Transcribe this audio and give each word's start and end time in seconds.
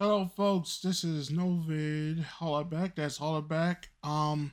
Hello, 0.00 0.30
folks. 0.36 0.78
This 0.78 1.02
is 1.02 1.30
Novid 1.30 2.24
Hollaback. 2.24 2.94
That's 2.94 3.18
Hollaback. 3.18 3.86
Um, 4.04 4.52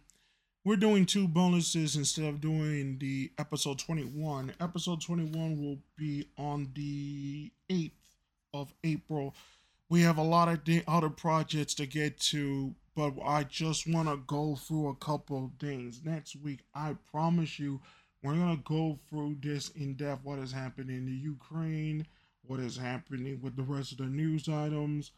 we're 0.63 0.75
doing 0.75 1.05
two 1.05 1.27
bonuses 1.27 1.95
instead 1.95 2.25
of 2.25 2.41
doing 2.41 2.97
the 2.97 3.31
episode 3.37 3.77
21. 3.77 4.53
Episode 4.59 5.01
21 5.01 5.61
will 5.61 5.77
be 5.95 6.25
on 6.39 6.71
the 6.73 7.51
8th 7.69 7.91
of 8.55 8.73
April. 8.83 9.35
We 9.87 10.01
have 10.01 10.17
a 10.17 10.23
lot 10.23 10.47
of 10.47 10.63
de- 10.63 10.81
other 10.87 11.11
projects 11.11 11.75
to 11.75 11.85
get 11.85 12.19
to, 12.21 12.73
but 12.95 13.13
I 13.23 13.43
just 13.43 13.87
want 13.87 14.09
to 14.09 14.17
go 14.25 14.55
through 14.55 14.87
a 14.87 14.95
couple 14.95 15.51
things. 15.59 16.01
Next 16.03 16.35
week, 16.37 16.61
I 16.73 16.95
promise 17.11 17.59
you, 17.59 17.81
we're 18.23 18.33
going 18.33 18.57
to 18.57 18.63
go 18.63 18.97
through 19.11 19.37
this 19.43 19.69
in 19.75 19.93
depth 19.93 20.25
what 20.25 20.39
is 20.39 20.51
happening 20.51 20.97
in 20.97 21.05
the 21.05 21.11
Ukraine, 21.11 22.07
what 22.47 22.59
is 22.59 22.75
happening 22.75 23.39
with 23.43 23.55
the 23.55 23.61
rest 23.61 23.91
of 23.91 23.99
the 23.99 24.05
news 24.05 24.49
items 24.49 25.11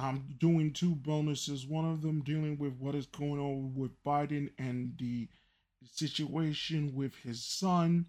I'm 0.00 0.36
doing 0.38 0.72
two 0.72 0.94
bonuses. 0.94 1.66
One 1.66 1.84
of 1.84 2.02
them 2.02 2.22
dealing 2.22 2.58
with 2.58 2.74
what 2.78 2.94
is 2.94 3.06
going 3.06 3.40
on 3.40 3.74
with 3.74 4.02
Biden 4.04 4.50
and 4.58 4.94
the 4.98 5.28
situation 5.84 6.94
with 6.94 7.14
his 7.16 7.44
son, 7.44 8.06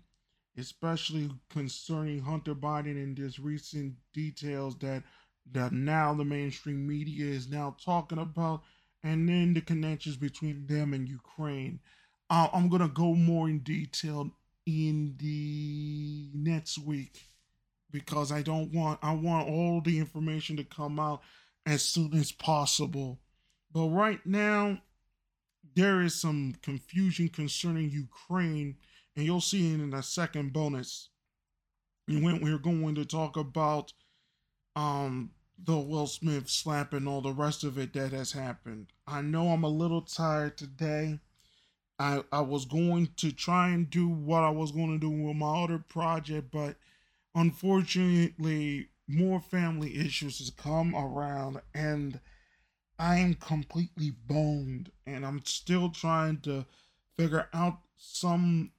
especially 0.57 1.29
concerning 1.49 2.21
Hunter 2.21 2.55
Biden 2.55 3.01
and 3.01 3.17
this 3.17 3.39
recent 3.39 3.95
details 4.13 4.77
that 4.79 5.03
that 5.51 5.73
now 5.73 6.13
the 6.13 6.23
mainstream 6.23 6.87
media 6.87 7.25
is 7.25 7.49
now 7.49 7.75
talking 7.83 8.19
about, 8.19 8.61
and 9.03 9.27
then 9.27 9.53
the 9.53 9.61
connections 9.61 10.15
between 10.15 10.67
them 10.67 10.93
and 10.93 11.09
Ukraine. 11.09 11.79
Uh, 12.29 12.47
I'm 12.53 12.69
gonna 12.69 12.87
go 12.87 13.15
more 13.15 13.49
in 13.49 13.59
detail 13.59 14.31
in 14.65 15.15
the 15.17 16.29
next 16.33 16.77
week 16.77 17.25
because 17.91 18.31
I 18.31 18.41
don't 18.41 18.71
want 18.71 18.99
I 19.01 19.13
want 19.13 19.49
all 19.49 19.81
the 19.81 19.99
information 19.99 20.57
to 20.57 20.63
come 20.63 20.99
out 20.99 21.21
as 21.65 21.83
soon 21.83 22.13
as 22.13 22.31
possible. 22.31 23.19
But 23.71 23.89
right 23.89 24.25
now, 24.25 24.81
there 25.75 26.01
is 26.01 26.19
some 26.19 26.55
confusion 26.61 27.29
concerning 27.29 27.89
Ukraine, 27.89 28.77
and 29.15 29.25
you'll 29.25 29.41
see 29.41 29.73
it 29.73 29.79
in 29.79 29.91
the 29.91 30.01
second 30.01 30.53
bonus. 30.53 31.09
When 32.07 32.41
we're 32.41 32.57
going 32.57 32.95
to 32.95 33.05
talk 33.05 33.37
about 33.37 33.93
um 34.75 35.31
the 35.63 35.77
Will 35.77 36.07
Smith 36.07 36.49
slap 36.49 36.93
and 36.93 37.07
all 37.07 37.21
the 37.21 37.33
rest 37.33 37.63
of 37.63 37.77
it 37.77 37.93
that 37.93 38.11
has 38.11 38.31
happened. 38.31 38.87
I 39.07 39.21
know 39.21 39.49
I'm 39.49 39.63
a 39.63 39.69
little 39.69 40.01
tired 40.01 40.57
today. 40.57 41.19
I 41.99 42.23
I 42.31 42.41
was 42.41 42.65
going 42.65 43.09
to 43.17 43.31
try 43.31 43.69
and 43.69 43.89
do 43.89 44.07
what 44.07 44.43
I 44.43 44.49
was 44.49 44.71
going 44.71 44.91
to 44.91 44.99
do 44.99 45.11
with 45.11 45.35
my 45.35 45.63
other 45.63 45.77
project, 45.77 46.51
but 46.51 46.77
unfortunately 47.35 48.89
more 49.11 49.39
family 49.39 49.97
issues 49.99 50.39
has 50.39 50.49
come 50.49 50.95
around 50.95 51.61
and 51.73 52.19
I 52.97 53.17
am 53.17 53.33
completely 53.35 54.11
boned 54.27 54.91
and 55.05 55.25
I'm 55.25 55.43
still 55.45 55.89
trying 55.89 56.41
to 56.41 56.65
figure 57.17 57.47
out 57.53 57.79
some 57.97 58.71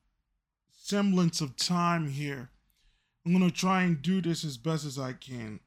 semblance 0.70 1.40
of 1.40 1.56
time 1.56 2.08
here. 2.08 2.50
I'm 3.24 3.32
to 3.48 3.56
try 3.56 3.82
and 3.82 4.00
do 4.00 4.20
this 4.20 4.44
as 4.44 4.56
best 4.56 4.84
as 4.84 4.98
I 4.98 5.12
can. 5.12 5.60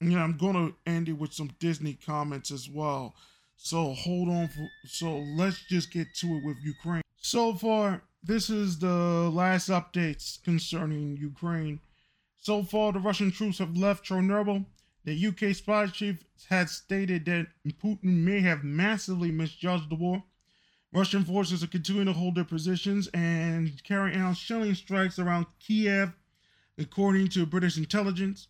And 0.00 0.18
I'm 0.18 0.36
to 0.54 0.74
end 0.86 1.08
it 1.08 1.14
with 1.14 1.32
some 1.32 1.50
Disney 1.58 1.94
comments 1.94 2.50
as 2.50 2.68
well. 2.68 3.14
So 3.56 3.92
hold 3.92 4.30
on 4.30 4.48
for 4.48 4.66
so 4.86 5.18
let's 5.18 5.62
just 5.68 5.92
get 5.92 6.14
to 6.16 6.26
it 6.28 6.44
with 6.44 6.56
Ukraine. 6.62 7.02
So 7.18 7.54
far, 7.54 8.02
this 8.22 8.48
is 8.48 8.78
the 8.78 9.30
last 9.30 9.68
updates 9.68 10.42
concerning 10.42 11.18
Ukraine. 11.18 11.80
So 12.42 12.62
far, 12.62 12.90
the 12.92 13.00
Russian 13.00 13.30
troops 13.30 13.58
have 13.58 13.76
left 13.76 14.06
Chernobyl. 14.06 14.64
The 15.04 15.26
UK 15.26 15.54
spy 15.54 15.86
chief 15.88 16.24
had 16.48 16.70
stated 16.70 17.26
that 17.26 17.48
Putin 17.68 18.24
may 18.24 18.40
have 18.40 18.64
massively 18.64 19.30
misjudged 19.30 19.90
the 19.90 19.94
war. 19.94 20.24
Russian 20.90 21.22
forces 21.22 21.62
are 21.62 21.66
continuing 21.66 22.06
to 22.06 22.14
hold 22.14 22.36
their 22.36 22.44
positions 22.44 23.08
and 23.08 23.82
carrying 23.84 24.18
out 24.18 24.38
shelling 24.38 24.74
strikes 24.74 25.18
around 25.18 25.46
Kiev, 25.58 26.14
according 26.78 27.28
to 27.28 27.44
British 27.44 27.76
intelligence. 27.76 28.48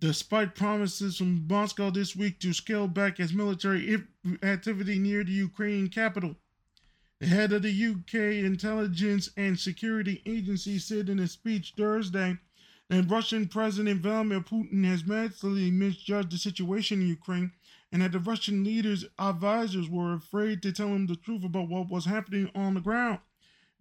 Despite 0.00 0.54
promises 0.54 1.18
from 1.18 1.46
Moscow 1.46 1.90
this 1.90 2.16
week 2.16 2.40
to 2.40 2.54
scale 2.54 2.88
back 2.88 3.20
its 3.20 3.34
military 3.34 4.02
activity 4.42 4.98
near 4.98 5.24
the 5.24 5.32
Ukrainian 5.32 5.88
capital, 5.88 6.36
the 7.18 7.26
head 7.26 7.52
of 7.52 7.62
the 7.62 7.86
UK 7.86 8.44
Intelligence 8.44 9.28
and 9.36 9.58
Security 9.58 10.22
Agency 10.24 10.78
said 10.78 11.10
in 11.10 11.18
a 11.18 11.28
speech 11.28 11.74
Thursday 11.76 12.38
and 12.88 13.10
Russian 13.10 13.48
President 13.48 14.00
Vladimir 14.00 14.40
Putin 14.40 14.84
has 14.84 15.04
massively 15.04 15.70
misjudged 15.70 16.30
the 16.30 16.38
situation 16.38 17.00
in 17.00 17.08
Ukraine, 17.08 17.52
and 17.90 18.02
that 18.02 18.12
the 18.12 18.18
Russian 18.18 18.62
leader's 18.62 19.04
advisors 19.18 19.88
were 19.88 20.14
afraid 20.14 20.62
to 20.62 20.72
tell 20.72 20.88
him 20.88 21.06
the 21.06 21.16
truth 21.16 21.44
about 21.44 21.68
what 21.68 21.88
was 21.88 22.04
happening 22.04 22.50
on 22.54 22.74
the 22.74 22.80
ground. 22.80 23.18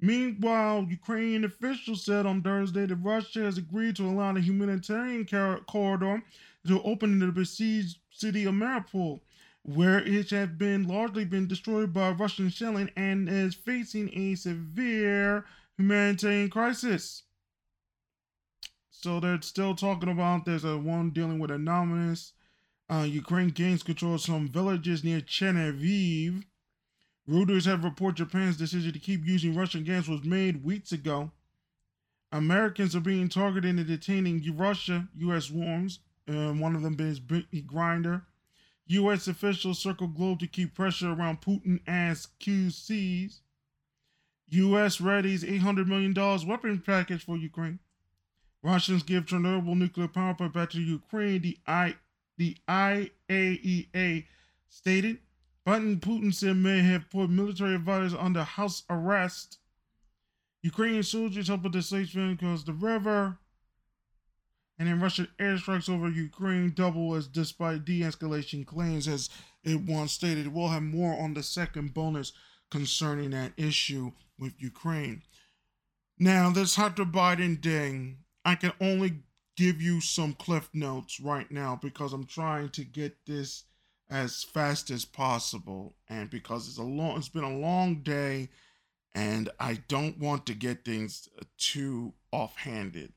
Meanwhile, 0.02 0.88
Ukrainian 0.90 1.46
officials 1.46 2.04
said 2.04 2.26
on 2.26 2.42
Thursday 2.42 2.86
that 2.86 2.96
Russia 2.96 3.40
has 3.44 3.58
agreed 3.58 3.96
to 3.96 4.08
allow 4.08 4.34
the 4.34 4.42
humanitarian 4.42 5.26
corridor 5.68 6.24
to 6.68 6.82
open 6.84 7.14
in 7.14 7.20
the 7.20 7.32
besieged 7.32 8.00
city 8.10 8.46
of 8.46 8.56
Mariupol, 8.56 9.22
where 9.62 10.00
it 10.00 10.30
has 10.32 10.50
been 10.50 10.88
largely 10.88 11.26
been 11.26 11.48
destroyed 11.48 11.94
by 11.94 12.12
Russian 12.12 12.50
shelling 12.50 12.90
and 12.96 13.30
is 13.30 13.56
facing 13.56 14.10
a 14.18 14.36
severe 14.36 15.46
humanitarian 15.78 16.50
crisis. 16.50 17.24
So 19.06 19.20
they're 19.20 19.40
still 19.44 19.76
talking 19.76 20.10
about 20.10 20.46
there's 20.46 20.66
a 20.66 20.80
one 20.80 21.12
dealing 21.12 21.38
with 21.38 21.52
anonymous. 21.52 22.34
Uh, 22.90 23.06
Ukraine 23.08 23.50
gains 23.50 23.84
control 23.84 24.16
of 24.16 24.22
some 24.22 24.50
villages 24.50 25.04
near 25.04 25.22
Chernihiv. 25.22 26.44
Reuters 27.30 27.68
have 27.68 27.84
reported 27.84 28.18
Japan's 28.18 28.58
decision 28.58 28.94
to 28.94 28.98
keep 28.98 29.24
using 29.24 29.54
Russian 29.54 29.84
gas 29.84 30.08
was 30.08 30.24
made 30.24 30.66
weeks 30.66 30.92
ago. 30.92 31.30
Americans 32.32 32.96
are 32.96 33.00
being 33.00 33.30
targeted 33.30 33.78
and 33.78 33.88
detaining 33.88 34.44
Russia, 34.58 35.08
U.S. 35.18 35.52
warns. 35.52 36.00
and 36.26 36.60
one 36.60 36.76
of 36.76 36.82
them 36.82 37.00
is 37.00 37.20
Brittney 37.20 37.64
Griner. 37.64 38.24
U.S. 38.88 39.28
officials 39.28 39.78
circle 39.78 40.08
globe 40.08 40.40
to 40.40 40.48
keep 40.48 40.74
pressure 40.74 41.14
around 41.14 41.42
Putin 41.42 41.80
as 41.86 42.30
QCs. 42.40 43.42
U.S. 44.48 44.98
readies 44.98 45.44
$800 45.44 45.86
million 45.86 46.16
weapons 46.48 46.82
package 46.84 47.24
for 47.24 47.38
Ukraine. 47.38 47.78
Russians 48.66 49.04
give 49.04 49.26
Chernobyl 49.26 49.78
nuclear 49.78 50.08
power 50.08 50.34
plant 50.34 50.54
back 50.54 50.72
to 50.72 50.82
Ukraine, 50.82 51.44
the 51.44 51.60
I 51.68 51.98
the 52.40 52.58
IAEA 52.68 54.26
stated. 54.68 55.20
Biden 55.68 56.00
Putin 56.00 56.34
said 56.34 56.58
may 56.58 56.80
have 56.80 57.12
put 57.12 57.30
military 57.30 57.76
advisors 57.76 58.16
under 58.16 58.42
house 58.42 58.82
arrest. 58.90 59.60
Ukrainian 60.64 61.04
soldiers 61.04 61.48
helped 61.48 61.64
with 61.64 61.74
the 61.74 61.84
station 61.84 62.32
across 62.32 62.64
the 62.64 62.74
river. 62.74 63.38
And 64.80 64.88
then 64.88 65.00
Russian 65.00 65.28
airstrikes 65.40 65.88
over 65.88 66.10
Ukraine 66.10 66.74
double 66.76 67.14
as 67.14 67.28
despite 67.28 67.86
de-escalation 67.86 68.66
claims, 68.66 69.08
as 69.08 69.30
it 69.64 69.82
once 69.82 70.12
stated. 70.12 70.48
We'll 70.48 70.70
have 70.70 70.82
more 70.82 71.18
on 71.18 71.36
the 71.36 71.44
second 71.44 71.94
bonus 71.94 72.34
concerning 72.72 73.30
that 73.30 73.54
issue 73.58 74.12
with 74.40 74.54
Ukraine. 74.58 75.22
Now, 76.18 76.50
this 76.50 76.76
Hunter 76.76 77.06
Biden 77.06 77.62
thing 77.62 78.25
I 78.46 78.56
can 78.56 78.74
only 78.80 79.24
give 79.58 79.82
you 79.82 80.00
some 80.02 80.34
cliff 80.34 80.70
notes 80.74 81.20
right 81.20 81.50
now 81.50 81.80
because 81.82 82.14
I'm 82.14 82.26
trying 82.26 82.70
to 82.70 82.84
get 82.84 83.26
this 83.26 83.64
as 84.10 84.44
fast 84.44 84.92
as 84.92 85.04
possible 85.04 85.96
and 86.08 86.30
because 86.30 86.68
it's 86.68 86.78
a 86.78 86.84
long 86.84 87.18
it's 87.18 87.28
been 87.28 87.44
a 87.44 87.58
long 87.58 88.02
day 88.02 88.50
and 89.16 89.50
I 89.60 89.80
don't 89.88 90.20
want 90.20 90.46
to 90.46 90.54
get 90.54 90.86
things 90.86 91.28
too 91.58 92.14
offhanded. 92.32 93.14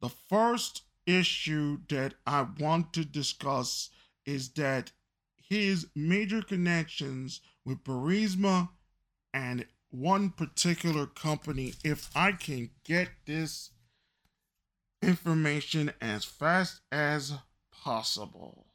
The 0.00 0.10
first 0.10 0.82
issue 1.06 1.78
that 1.88 2.14
I 2.26 2.46
want 2.60 2.92
to 2.92 3.04
discuss 3.04 3.90
is 4.26 4.50
that 4.50 4.92
his 5.36 5.86
major 5.96 6.42
connections 6.42 7.40
with 7.64 7.82
Burisma 7.84 8.68
and 9.32 9.66
one 9.90 10.30
particular 10.30 11.06
company, 11.06 11.74
if 11.82 12.10
I 12.14 12.32
can 12.32 12.70
get 12.84 13.08
this 13.26 13.70
information 15.04 15.92
as 16.00 16.24
fast 16.24 16.80
as 16.90 17.34
possible. 17.70 18.66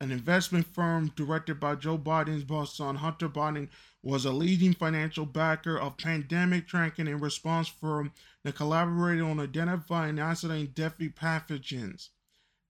An 0.00 0.10
investment 0.10 0.66
firm 0.66 1.12
directed 1.14 1.60
by 1.60 1.76
Joe 1.76 1.96
Biden's 1.96 2.44
boss 2.44 2.76
son 2.76 2.96
Hunter 2.96 3.28
Biden 3.28 3.68
was 4.02 4.24
a 4.24 4.32
leading 4.32 4.74
financial 4.74 5.24
backer 5.24 5.78
of 5.78 5.96
pandemic 5.96 6.66
tracking 6.66 7.08
and 7.08 7.22
response 7.22 7.68
firm 7.68 8.12
that 8.42 8.56
collaborated 8.56 9.24
on 9.24 9.40
identifying 9.40 10.18
and 10.18 10.20
isolating 10.20 10.72
deadly 10.74 11.08
pathogens. 11.08 12.08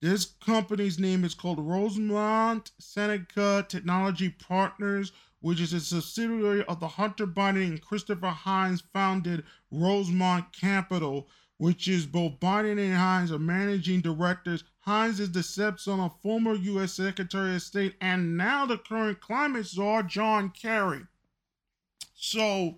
This 0.01 0.25
company's 0.25 0.99
name 0.99 1.23
is 1.23 1.33
called 1.33 1.59
Rosemont 1.59 2.71
Seneca 2.79 3.65
Technology 3.67 4.29
Partners, 4.29 5.11
which 5.39 5.59
is 5.59 5.73
a 5.73 5.81
subsidiary 5.81 6.63
of 6.65 6.79
the 6.79 6.87
Hunter 6.87 7.25
Biden 7.25 7.67
and 7.67 7.81
Christopher 7.81 8.27
Heinz 8.27 8.81
founded 8.93 9.43
Rosemont 9.71 10.53
Capital, 10.53 11.27
which 11.57 11.87
is 11.87 12.05
both 12.05 12.39
Biden 12.39 12.79
and 12.79 12.95
Heinz 12.95 13.31
are 13.31 13.39
managing 13.39 14.01
directors. 14.01 14.63
Heinz 14.81 15.19
is 15.19 15.31
the 15.31 15.43
stepson 15.43 15.99
of 15.99 16.19
former 16.21 16.53
U.S. 16.55 16.93
Secretary 16.93 17.55
of 17.55 17.61
State 17.61 17.95
and 18.01 18.37
now 18.37 18.65
the 18.65 18.77
current 18.77 19.21
climate 19.21 19.65
czar, 19.65 20.03
John 20.03 20.49
Kerry. 20.49 21.01
So 22.15 22.75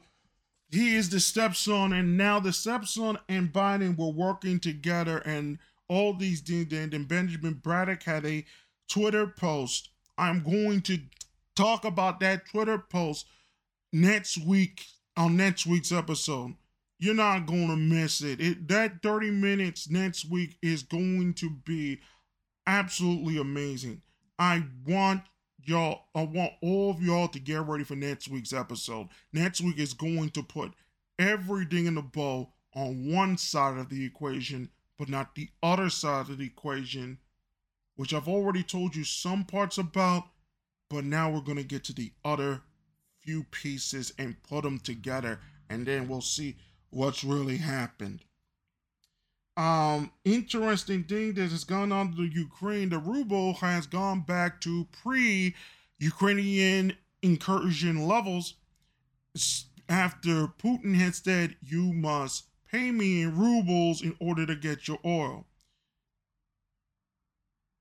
he 0.70 0.96
is 0.96 1.10
the 1.10 1.20
stepson, 1.20 1.94
and 1.94 2.18
now 2.18 2.40
the 2.40 2.52
stepson 2.52 3.18
and 3.30 3.54
Biden 3.54 3.98
were 3.98 4.12
working 4.12 4.60
together, 4.60 5.20
and 5.20 5.60
all 5.88 6.14
these 6.14 6.42
things. 6.42 6.74
And 6.74 7.08
Benjamin 7.08 7.54
Braddock 7.56 8.04
had 8.04 8.26
a 8.26 8.46
Twitter 8.90 9.28
post. 9.28 9.90
I'm 10.18 10.44
going 10.44 10.82
to 10.82 11.00
talk 11.56 11.86
about 11.86 12.20
that 12.20 12.48
Twitter 12.48 12.78
post 12.78 13.28
next 13.94 14.38
week 14.46 14.86
on 15.16 15.38
next 15.38 15.66
week's 15.66 15.92
episode. 15.92 16.56
You're 17.00 17.14
not 17.14 17.46
going 17.46 17.68
to 17.68 17.76
miss 17.76 18.22
it. 18.22 18.42
it. 18.42 18.68
That 18.68 19.04
30 19.04 19.32
minutes 19.32 19.90
next 19.90 20.30
week 20.30 20.58
is 20.62 20.84
going 20.84 21.36
to 21.36 21.50
be 21.50 22.00
absolutely 22.66 23.38
amazing. 23.38 24.02
I 24.40 24.64
want 24.86 25.22
y'all, 25.64 26.06
I 26.16 26.24
want 26.24 26.54
all 26.62 26.92
of 26.92 27.02
y'all 27.02 27.28
to 27.28 27.40
get 27.40 27.62
ready 27.62 27.84
for 27.84 27.96
next 27.96 28.30
week's 28.30 28.54
episode. 28.54 29.10
Next 29.32 29.62
week 29.62 29.78
is 29.78 29.94
going 29.94 30.30
to 30.32 30.44
put 30.44 30.74
everything 31.20 31.86
in 31.86 31.96
the 31.96 32.02
bow 32.02 32.52
on 32.76 33.12
one 33.12 33.38
side 33.38 33.78
of 33.78 33.90
the 33.90 34.06
equation, 34.06 34.70
but 34.98 35.10
not 35.10 35.36
the 35.36 35.50
other 35.62 35.90
side 35.90 36.30
of 36.30 36.38
the 36.38 36.46
equation, 36.46 37.20
which 37.96 38.14
I've 38.14 38.28
already 38.28 38.64
told 38.64 38.96
you 38.96 39.04
some 39.04 39.44
parts 39.44 39.78
about, 39.78 40.24
but 40.90 41.04
now 41.04 41.30
we're 41.30 41.42
going 41.42 41.58
to 41.58 41.64
get 41.64 41.84
to 41.86 41.94
the 41.94 42.12
other 42.24 42.62
few 43.22 43.44
pieces 43.44 44.14
and 44.18 44.42
put 44.44 44.64
them 44.64 44.80
together, 44.80 45.40
and 45.70 45.86
then 45.86 46.08
we'll 46.08 46.22
see 46.22 46.56
what's 46.90 47.24
really 47.24 47.58
happened. 47.58 48.22
Um, 49.58 50.12
interesting 50.24 51.04
thing 51.04 51.34
that 51.34 51.50
has 51.50 51.64
gone 51.64 51.92
on 51.92 52.16
to 52.16 52.24
Ukraine, 52.24 52.90
the 52.90 53.00
ruble 53.00 53.56
has 53.56 53.88
gone 53.88 54.22
back 54.22 54.62
to 54.62 54.88
pre-Ukrainian 55.02 56.94
incursion 57.24 58.08
levels 58.08 58.54
after 59.90 60.48
Putin 60.48 60.96
had 60.96 61.16
said, 61.16 61.58
"You 61.62 61.92
must 61.92 62.46
pay 62.70 62.92
me 62.92 63.24
in 63.24 63.36
rubles 63.36 64.04
in 64.04 64.16
order 64.20 64.46
to 64.46 64.56
get 64.56 64.88
your 64.88 65.00
oil." 65.04 65.48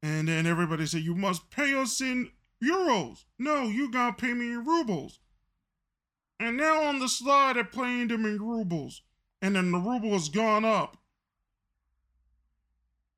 And 0.02 0.28
then 0.28 0.46
everybody 0.46 0.86
said, 0.86 1.02
"You 1.02 1.14
must 1.14 1.50
pay 1.50 1.74
us 1.74 2.00
in 2.00 2.30
euros." 2.62 3.24
No, 3.38 3.64
you 3.64 3.90
gotta 3.90 4.16
pay 4.16 4.32
me 4.32 4.52
in 4.52 4.64
rubles. 4.64 5.20
And 6.38 6.56
now 6.56 6.82
on 6.84 6.98
the 6.98 7.08
slide, 7.08 7.56
they're 7.56 7.64
playing 7.64 8.08
them 8.08 8.26
in 8.26 8.38
rubles, 8.38 9.02
and 9.40 9.56
then 9.56 9.72
the 9.72 9.78
ruble 9.78 10.10
has 10.10 10.28
gone 10.28 10.64
up. 10.64 10.98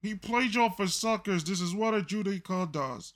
He 0.00 0.14
played 0.14 0.54
y'all 0.54 0.70
for 0.70 0.86
suckers. 0.86 1.42
This 1.42 1.60
is 1.60 1.74
what 1.74 1.94
a 1.94 2.00
judoka 2.00 2.70
does. 2.70 3.14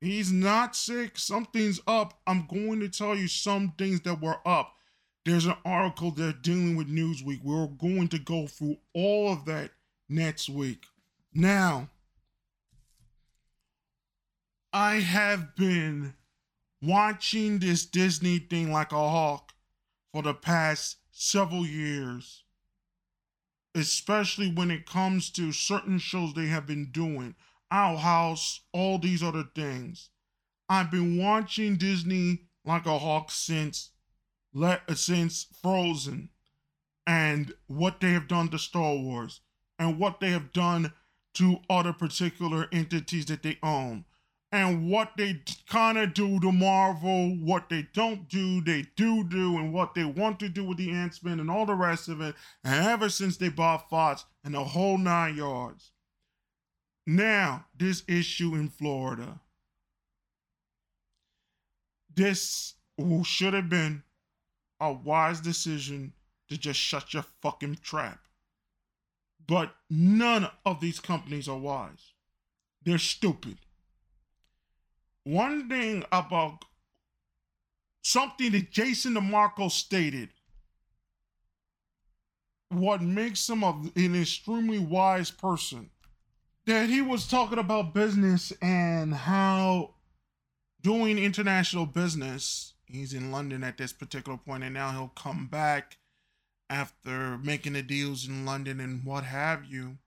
He's 0.00 0.32
not 0.32 0.74
sick. 0.74 1.18
Something's 1.18 1.80
up. 1.86 2.18
I'm 2.26 2.46
going 2.46 2.80
to 2.80 2.88
tell 2.88 3.14
you 3.14 3.28
some 3.28 3.74
things 3.78 4.00
that 4.00 4.20
were 4.20 4.38
up. 4.46 4.74
There's 5.24 5.44
an 5.44 5.56
article 5.64 6.10
they're 6.10 6.32
dealing 6.32 6.76
with 6.76 6.88
Newsweek. 6.88 7.42
We're 7.42 7.66
going 7.66 8.08
to 8.08 8.18
go 8.18 8.46
through 8.46 8.78
all 8.94 9.32
of 9.32 9.44
that 9.44 9.70
next 10.08 10.48
week. 10.48 10.86
Now, 11.34 11.90
I 14.72 14.96
have 14.96 15.54
been 15.54 16.14
watching 16.82 17.58
this 17.58 17.86
Disney 17.86 18.38
thing 18.38 18.72
like 18.72 18.92
a 18.92 18.96
hawk 18.96 19.52
for 20.12 20.22
the 20.22 20.34
past 20.34 20.96
several 21.10 21.66
years 21.66 22.44
especially 23.74 24.50
when 24.50 24.70
it 24.70 24.86
comes 24.86 25.30
to 25.30 25.52
certain 25.52 25.98
shows 25.98 26.34
they 26.34 26.46
have 26.46 26.66
been 26.66 26.90
doing, 26.90 27.34
Owl 27.70 27.98
House, 27.98 28.60
all 28.72 28.98
these 28.98 29.22
other 29.22 29.44
things. 29.54 30.10
I've 30.68 30.90
been 30.90 31.16
watching 31.16 31.76
Disney 31.76 32.46
like 32.64 32.86
a 32.86 32.98
hawk 32.98 33.30
since 33.30 33.90
since 34.94 35.46
Frozen 35.62 36.30
and 37.06 37.54
what 37.68 38.00
they 38.00 38.10
have 38.10 38.26
done 38.26 38.48
to 38.48 38.58
Star 38.58 38.96
Wars 38.96 39.40
and 39.78 39.98
what 39.98 40.18
they 40.18 40.30
have 40.30 40.52
done 40.52 40.92
to 41.34 41.58
other 41.68 41.92
particular 41.92 42.66
entities 42.72 43.26
that 43.26 43.44
they 43.44 43.58
own 43.62 44.04
and 44.52 44.90
what 44.90 45.12
they 45.16 45.42
kind 45.68 45.96
of 45.96 46.12
do 46.12 46.40
to 46.40 46.50
Marvel, 46.50 47.36
what 47.36 47.68
they 47.68 47.86
don't 47.94 48.28
do, 48.28 48.60
they 48.60 48.86
do 48.96 49.22
do, 49.22 49.56
and 49.58 49.72
what 49.72 49.94
they 49.94 50.04
want 50.04 50.40
to 50.40 50.48
do 50.48 50.64
with 50.64 50.78
the 50.78 50.90
Ant-Man 50.90 51.38
and 51.38 51.50
all 51.50 51.66
the 51.66 51.74
rest 51.74 52.08
of 52.08 52.20
it. 52.20 52.34
And 52.64 52.84
ever 52.84 53.08
since 53.08 53.36
they 53.36 53.48
bought 53.48 53.88
Fox 53.88 54.24
and 54.42 54.54
the 54.54 54.64
whole 54.64 54.98
nine 54.98 55.36
yards. 55.36 55.92
Now, 57.06 57.66
this 57.76 58.02
issue 58.08 58.54
in 58.54 58.68
Florida. 58.68 59.40
This 62.12 62.74
should 63.22 63.54
have 63.54 63.68
been 63.68 64.02
a 64.80 64.92
wise 64.92 65.40
decision 65.40 66.12
to 66.48 66.58
just 66.58 66.80
shut 66.80 67.14
your 67.14 67.24
fucking 67.40 67.78
trap. 67.82 68.18
But 69.46 69.74
none 69.88 70.48
of 70.66 70.80
these 70.80 70.98
companies 70.98 71.48
are 71.48 71.58
wise. 71.58 72.12
They're 72.84 72.98
stupid 72.98 73.58
one 75.30 75.68
thing 75.68 76.04
about 76.12 76.64
something 78.02 78.52
that 78.52 78.70
Jason 78.70 79.14
DeMarco 79.14 79.70
stated 79.70 80.30
what 82.70 83.02
makes 83.02 83.48
him 83.48 83.64
an 83.64 84.20
extremely 84.20 84.78
wise 84.78 85.30
person 85.30 85.90
that 86.66 86.88
he 86.88 87.02
was 87.02 87.26
talking 87.26 87.58
about 87.58 87.94
business 87.94 88.52
and 88.62 89.12
how 89.12 89.94
doing 90.80 91.18
international 91.18 91.84
business 91.84 92.74
he's 92.86 93.12
in 93.12 93.32
london 93.32 93.64
at 93.64 93.76
this 93.76 93.92
particular 93.92 94.38
point 94.38 94.62
and 94.62 94.74
now 94.74 94.92
he'll 94.92 95.08
come 95.08 95.48
back 95.48 95.98
after 96.70 97.36
making 97.38 97.72
the 97.72 97.82
deals 97.82 98.28
in 98.28 98.46
london 98.46 98.78
and 98.80 99.04
what 99.04 99.24
have 99.24 99.64
you. 99.64 99.98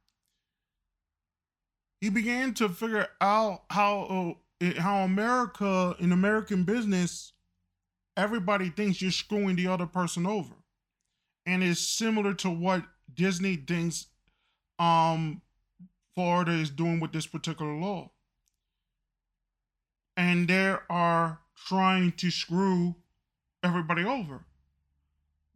He 1.99 2.09
began 2.09 2.53
to 2.55 2.69
figure 2.69 3.07
out 3.21 3.63
how 3.69 4.01
uh, 4.03 4.42
how 4.71 5.03
America 5.03 5.95
in 5.99 6.11
American 6.11 6.63
business, 6.63 7.33
everybody 8.15 8.69
thinks 8.69 9.01
you're 9.01 9.11
screwing 9.11 9.55
the 9.55 9.67
other 9.67 9.85
person 9.85 10.25
over, 10.25 10.55
and 11.45 11.63
it's 11.63 11.81
similar 11.81 12.33
to 12.35 12.49
what 12.49 12.83
Disney 13.13 13.55
thinks 13.55 14.07
um 14.79 15.41
Florida 16.15 16.51
is 16.51 16.69
doing 16.69 16.99
with 16.99 17.11
this 17.11 17.27
particular 17.27 17.73
law. 17.73 18.11
And 20.15 20.47
they 20.47 20.75
are 20.89 21.39
trying 21.67 22.11
to 22.13 22.29
screw 22.29 22.95
everybody 23.63 24.03
over. 24.03 24.45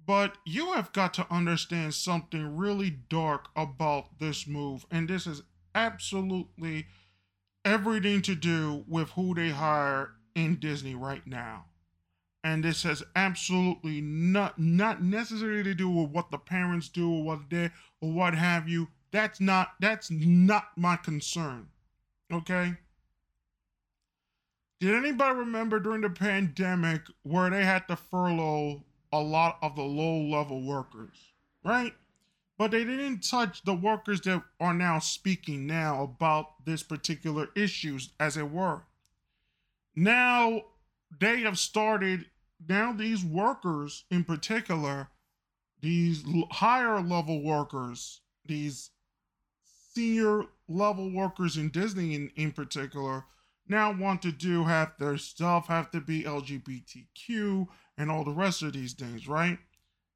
But 0.05 0.37
you 0.45 0.73
have 0.73 0.93
got 0.93 1.13
to 1.15 1.27
understand 1.29 1.93
something 1.93 2.55
really 2.57 2.89
dark 2.89 3.49
about 3.55 4.19
this 4.19 4.47
move. 4.47 4.85
And 4.89 5.07
this 5.07 5.27
is 5.27 5.43
absolutely 5.75 6.87
everything 7.67 8.21
to 8.21 8.33
do 8.33 8.85
with 8.87 9.09
who 9.11 9.35
they 9.35 9.49
hire 9.49 10.11
in 10.35 10.55
Disney 10.55 10.95
right 10.95 11.25
now. 11.27 11.65
And 12.43 12.63
this 12.63 12.83
has 12.83 13.03
absolutely 13.13 13.99
not 13.99 14.57
not 14.57 15.03
necessarily 15.03 15.63
to 15.63 15.73
do 15.73 15.89
with 15.89 16.11
what 16.11 16.31
the 16.31 16.37
parents 16.37 16.87
do 16.87 17.11
or 17.11 17.23
what 17.23 17.49
they 17.49 17.71
or 17.99 18.11
what 18.13 18.35
have 18.35 18.69
you. 18.69 18.87
That's 19.11 19.41
not 19.41 19.73
that's 19.81 20.09
not 20.09 20.69
my 20.77 20.95
concern. 20.95 21.67
Okay? 22.31 22.75
Did 24.79 24.95
anybody 24.95 25.39
remember 25.39 25.79
during 25.79 26.01
the 26.01 26.09
pandemic 26.09 27.01
where 27.23 27.49
they 27.49 27.65
had 27.65 27.87
to 27.89 27.97
furlough 27.97 28.83
a 29.11 29.19
lot 29.19 29.57
of 29.61 29.75
the 29.75 29.81
low 29.81 30.21
level 30.21 30.65
workers? 30.65 31.17
Right? 31.65 31.93
But 32.57 32.71
they 32.71 32.83
didn't 32.83 33.21
touch 33.21 33.63
the 33.63 33.73
workers 33.73 34.21
that 34.21 34.43
are 34.59 34.73
now 34.73 34.99
speaking 34.99 35.67
now 35.67 36.03
about 36.03 36.65
this 36.65 36.83
particular 36.83 37.49
issues 37.55 38.09
as 38.19 38.37
it 38.37 38.49
were. 38.49 38.83
Now 39.95 40.63
they 41.19 41.41
have 41.41 41.59
started 41.59 42.25
now 42.67 42.93
these 42.93 43.23
workers 43.23 44.05
in 44.09 44.23
particular 44.23 45.09
these 45.81 46.23
higher 46.51 46.99
level 47.01 47.43
workers 47.43 48.21
these 48.45 48.89
senior 49.93 50.43
level 50.67 51.11
workers 51.11 51.57
in 51.57 51.69
disney 51.69 52.15
in, 52.15 52.31
in 52.35 52.51
particular 52.51 53.25
now 53.67 53.91
want 53.91 54.21
to 54.21 54.31
do 54.31 54.63
have 54.63 54.93
their 54.99 55.17
stuff 55.17 55.67
have 55.67 55.91
to 55.91 56.01
be 56.01 56.23
lgbtq 56.23 57.67
and 57.97 58.11
all 58.11 58.23
the 58.23 58.31
rest 58.31 58.63
of 58.63 58.73
these 58.73 58.93
things 58.93 59.27
right 59.27 59.59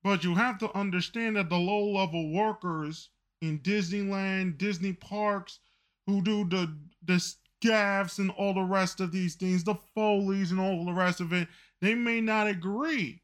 but 0.03 0.23
you 0.23 0.35
have 0.35 0.57
to 0.59 0.75
understand 0.77 1.35
that 1.35 1.49
the 1.49 1.57
low 1.57 1.91
level 1.91 2.31
workers 2.31 3.09
in 3.41 3.59
Disneyland, 3.59 4.57
Disney 4.57 4.93
parks, 4.93 5.59
who 6.07 6.21
do 6.21 6.45
the 6.45 6.75
the 7.03 7.23
gaffs 7.61 8.19
and 8.19 8.31
all 8.31 8.53
the 8.53 8.61
rest 8.61 8.99
of 8.99 9.11
these 9.11 9.35
things, 9.35 9.63
the 9.63 9.75
Foleys 9.95 10.51
and 10.51 10.59
all 10.59 10.85
the 10.85 10.93
rest 10.93 11.21
of 11.21 11.31
it, 11.31 11.47
they 11.79 11.95
may 11.95 12.21
not 12.21 12.47
agree. 12.47 13.21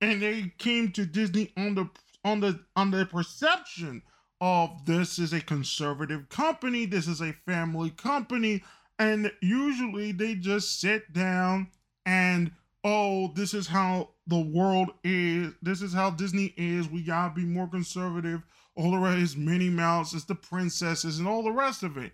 And 0.00 0.20
they 0.20 0.52
came 0.58 0.90
to 0.92 1.06
Disney 1.06 1.52
on 1.56 1.74
the 1.74 1.88
on 2.24 2.40
the 2.40 2.60
on 2.76 2.90
the 2.90 3.06
perception 3.06 4.02
of 4.40 4.84
this 4.84 5.18
is 5.18 5.32
a 5.32 5.40
conservative 5.40 6.28
company, 6.28 6.86
this 6.86 7.06
is 7.06 7.20
a 7.20 7.32
family 7.46 7.90
company, 7.90 8.62
and 8.98 9.30
usually 9.40 10.12
they 10.12 10.34
just 10.34 10.80
sit 10.80 11.12
down 11.12 11.68
and 12.04 12.50
oh, 12.84 13.32
this 13.34 13.54
is 13.54 13.66
how 13.66 14.10
the 14.26 14.40
world 14.40 14.90
is, 15.02 15.52
this 15.62 15.80
is 15.82 15.92
how 15.92 16.10
Disney 16.10 16.52
is. 16.56 16.88
We 16.88 17.02
gotta 17.02 17.34
be 17.34 17.44
more 17.44 17.66
conservative. 17.66 18.42
All 18.76 18.90
the 18.90 18.98
rest 18.98 19.18
is 19.18 19.36
Minnie 19.36 19.70
Mouse, 19.70 20.12
it's 20.12 20.24
the 20.24 20.34
princesses, 20.34 21.18
and 21.18 21.26
all 21.26 21.42
the 21.42 21.50
rest 21.50 21.82
of 21.82 21.96
it. 21.96 22.12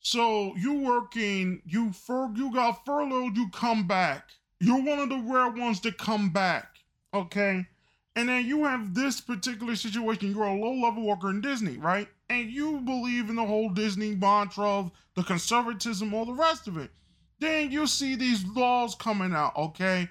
So 0.00 0.54
you 0.56 0.80
working, 0.80 1.62
you 1.66 1.92
fur, 1.92 2.30
you 2.34 2.52
got 2.52 2.84
furloughed, 2.86 3.36
you 3.36 3.50
come 3.50 3.86
back. 3.86 4.30
You're 4.60 4.82
one 4.82 4.98
of 4.98 5.08
the 5.10 5.18
rare 5.18 5.50
ones 5.50 5.80
to 5.80 5.92
come 5.92 6.30
back, 6.30 6.76
okay? 7.12 7.66
And 8.14 8.28
then 8.28 8.46
you 8.46 8.64
have 8.64 8.94
this 8.94 9.20
particular 9.20 9.76
situation. 9.76 10.30
You're 10.30 10.44
a 10.44 10.54
low 10.54 10.72
level 10.72 11.06
worker 11.06 11.28
in 11.28 11.42
Disney, 11.42 11.76
right? 11.76 12.08
And 12.30 12.50
you 12.50 12.80
believe 12.80 13.28
in 13.28 13.36
the 13.36 13.44
whole 13.44 13.68
Disney 13.68 14.14
mantra 14.14 14.64
of 14.64 14.90
the 15.16 15.22
conservatism, 15.22 16.14
all 16.14 16.24
the 16.24 16.32
rest 16.32 16.66
of 16.66 16.78
it. 16.78 16.90
Then 17.38 17.70
you 17.70 17.86
see 17.86 18.14
these 18.14 18.44
laws 18.46 18.94
coming 18.94 19.32
out, 19.32 19.56
okay? 19.56 20.08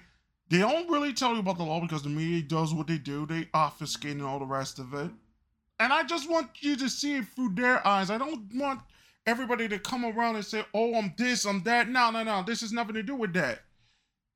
They 0.48 0.58
don't 0.58 0.88
really 0.88 1.12
tell 1.12 1.34
you 1.34 1.40
about 1.40 1.58
the 1.58 1.64
law 1.64 1.80
because 1.80 2.02
the 2.02 2.08
media 2.08 2.42
does 2.42 2.72
what 2.72 2.86
they 2.86 2.98
do. 2.98 3.26
They 3.26 3.48
obfuscate 3.52 4.12
and 4.12 4.22
all 4.22 4.38
the 4.38 4.44
rest 4.46 4.78
of 4.78 4.94
it. 4.94 5.10
And 5.80 5.92
I 5.92 6.04
just 6.04 6.30
want 6.30 6.48
you 6.60 6.76
to 6.76 6.88
see 6.88 7.16
it 7.16 7.26
through 7.34 7.54
their 7.54 7.84
eyes. 7.86 8.10
I 8.10 8.18
don't 8.18 8.48
want 8.54 8.80
everybody 9.26 9.68
to 9.68 9.78
come 9.78 10.04
around 10.04 10.36
and 10.36 10.44
say, 10.44 10.64
oh, 10.72 10.94
I'm 10.94 11.12
this, 11.18 11.44
I'm 11.44 11.62
that. 11.64 11.88
No, 11.88 12.10
no, 12.10 12.22
no. 12.22 12.44
This 12.46 12.60
has 12.60 12.72
nothing 12.72 12.94
to 12.94 13.02
do 13.02 13.16
with 13.16 13.32
that. 13.34 13.60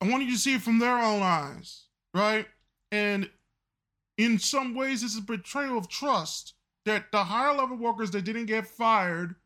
I 0.01 0.09
want 0.09 0.25
you 0.25 0.33
to 0.33 0.39
see 0.39 0.55
it 0.55 0.63
from 0.63 0.79
their 0.79 0.99
own 0.99 1.23
eyes, 1.23 1.85
right? 2.13 2.47
And 2.91 3.31
in 4.19 4.39
some 4.39 4.75
ways, 4.75 5.03
it's 5.03 5.19
a 5.19 5.23
betrayal 5.23 5.79
of 5.79 5.89
trust 5.89 6.55
that 6.85 7.13
the 7.13 7.23
higher 7.25 7.55
level 7.55 7.77
workers 7.77 8.11
that 8.11 8.25
didn't 8.25 8.47
get 8.47 8.67
fired 8.67 9.37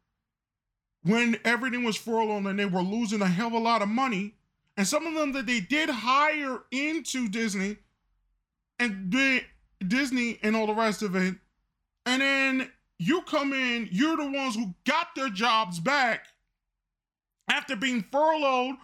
when 1.05 1.37
everything 1.45 1.85
was 1.85 1.97
furloughed 1.97 2.47
and 2.47 2.59
they 2.59 2.67
were 2.67 2.83
losing 2.83 3.23
a 3.23 3.29
hell 3.29 3.49
of 3.49 3.53
a 3.55 3.59
lot 3.59 3.83
of 3.83 3.89
money, 3.89 4.35
and 4.77 4.87
some 4.87 5.07
of 5.07 5.15
them 5.15 5.33
that 5.33 5.47
they 5.47 5.61
did 5.61 5.89
hire 5.89 6.61
into 6.71 7.29
Disney 7.29 7.77
and 8.79 9.15
Disney 9.87 10.39
and 10.43 10.57
all 10.57 10.67
the 10.67 10.75
rest 10.75 11.03
of 11.03 11.15
it, 11.15 11.35
and 12.07 12.23
then 12.23 12.71
you 12.99 13.23
come 13.23 13.53
in, 13.53 13.89
you're 13.93 14.17
the 14.17 14.31
ones 14.31 14.55
who 14.55 14.75
got 14.85 15.15
their 15.15 15.29
jobs 15.29 15.79
back 15.79 16.27
after 17.51 17.77
being 17.77 18.05
furloughed, 18.11 18.77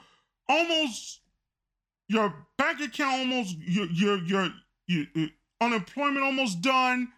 almost 0.49 1.21
your 2.09 2.35
bank 2.57 2.81
account 2.81 3.21
almost 3.21 3.57
your 3.59 3.87
your 3.87 4.19
your, 4.25 4.49
your, 4.89 5.07
your 5.15 5.29
unemployment 5.61 6.25
almost 6.25 6.61
done. 6.61 7.09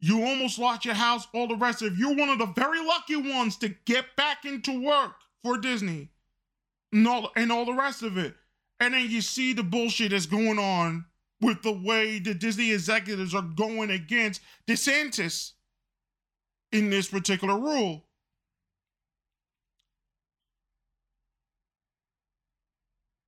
You 0.00 0.24
almost 0.24 0.58
lost 0.58 0.84
your 0.84 0.94
house, 0.94 1.26
all 1.34 1.48
the 1.48 1.56
rest 1.56 1.82
of. 1.82 1.98
You're 1.98 2.14
one 2.14 2.28
of 2.28 2.38
the 2.38 2.46
very 2.46 2.84
lucky 2.84 3.16
ones 3.16 3.56
to 3.58 3.68
get 3.84 4.14
back 4.16 4.44
into 4.44 4.84
work 4.84 5.14
for 5.42 5.58
Disney 5.58 6.10
and 6.92 7.06
all, 7.06 7.30
and 7.36 7.50
all 7.50 7.64
the 7.64 7.72
rest 7.72 8.02
of 8.02 8.16
it. 8.16 8.34
And 8.80 8.94
then 8.94 9.10
you 9.10 9.20
see 9.20 9.52
the 9.52 9.64
bullshit 9.64 10.12
that's 10.12 10.26
going 10.26 10.58
on 10.58 11.04
with 11.40 11.62
the 11.62 11.72
way 11.72 12.18
the 12.18 12.34
Disney 12.34 12.72
executives 12.72 13.34
are 13.34 13.42
going 13.42 13.90
against 13.90 14.40
DeSantis 14.68 15.52
in 16.70 16.90
this 16.90 17.08
particular 17.08 17.58
rule. 17.58 18.04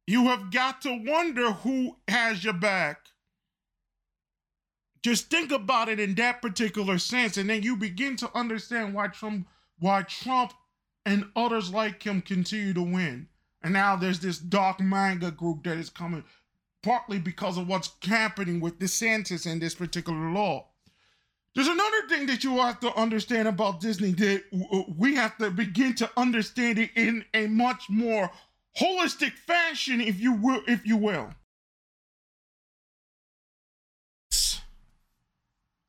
You 0.07 0.25
have 0.27 0.51
got 0.51 0.83
to 0.83 1.05
wonder 1.05 1.53
who 1.53 1.97
has 2.09 2.43
your 2.43 2.53
back. 2.53 3.00
Just 5.03 5.31
think 5.31 5.51
about 5.51 5.89
it 5.89 5.99
in 5.99 6.15
that 6.17 6.43
particular 6.43 6.99
sense, 6.99 7.37
and 7.37 7.49
then 7.49 7.63
you 7.63 7.77
begin 7.77 8.17
to 8.17 8.31
understand 8.37 8.93
why 8.95 9.09
Trump, 9.09 9.47
why 9.79 10.03
Trump 10.03 10.53
and 11.07 11.25
others 11.35 11.73
like 11.73 12.03
him 12.03 12.21
continue 12.21 12.75
to 12.75 12.83
win. 12.83 13.29
And 13.63 13.73
now 13.73 13.97
there's 13.97 14.21
this 14.21 14.39
dark 14.39 14.81
MAGA 14.81 15.33
group 15.33 15.65
that 15.65 15.79
is 15.79 15.91
coming, 15.91 16.25
partly 16.83 17.19
because 17.19 17.57
of 17.57 17.67
what's 17.67 17.91
happening 18.03 18.61
with 18.61 18.79
DeSantis 18.79 19.51
and 19.51 19.61
this 19.61 19.75
particular 19.75 20.31
law. 20.31 20.67
There's 21.55 21.67
another 21.67 22.07
thing 22.09 22.27
that 22.27 22.45
you 22.45 22.59
have 22.59 22.79
to 22.81 22.95
understand 22.95 23.49
about 23.49 23.81
Disney 23.81 24.13
that 24.13 24.45
we 24.97 25.15
have 25.17 25.37
to 25.39 25.51
begin 25.51 25.95
to 25.97 26.11
understand 26.17 26.79
it 26.79 26.91
in 26.95 27.25
a 27.35 27.47
much 27.49 27.89
more 27.89 28.31
holistic 28.79 29.33
fashion, 29.33 30.01
if 30.01 30.21
you 30.21 30.33
will, 30.35 30.63
if 30.69 30.87
you 30.87 30.97
will. 30.97 31.35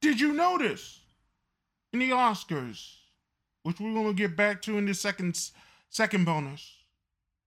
Did 0.01 0.19
you 0.19 0.33
notice 0.33 0.99
in 1.93 1.99
the 1.99 2.09
Oscars, 2.09 2.95
which 3.63 3.79
we're 3.79 3.93
gonna 3.93 4.13
get 4.13 4.35
back 4.35 4.61
to 4.63 4.77
in 4.77 4.87
the 4.87 4.95
second 4.95 5.39
second 5.89 6.25
bonus? 6.25 6.77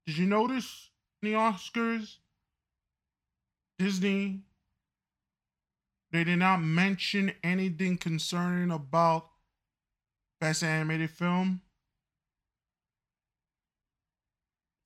Did 0.07 0.19
you 0.19 0.27
notice 0.27 0.91
in 1.21 1.31
the 1.31 1.35
Oscars, 1.37 2.17
Disney? 3.79 4.43
They 6.13 6.23
did 6.23 6.39
not 6.39 6.59
mention 6.59 7.33
anything 7.43 7.99
concerning 7.99 8.71
about 8.71 9.31
best 10.41 10.63
animated 10.63 11.11
film. 11.11 11.61